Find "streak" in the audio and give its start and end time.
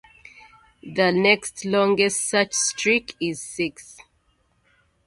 2.55-3.15